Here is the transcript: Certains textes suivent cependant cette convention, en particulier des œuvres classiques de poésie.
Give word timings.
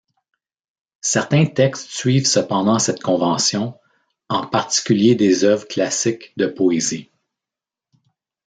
Certains 1.03 1.45
textes 1.45 1.87
suivent 1.91 2.25
cependant 2.25 2.79
cette 2.79 3.03
convention, 3.03 3.79
en 4.29 4.47
particulier 4.47 5.13
des 5.13 5.43
œuvres 5.43 5.67
classiques 5.67 6.33
de 6.37 6.47
poésie. 6.47 7.11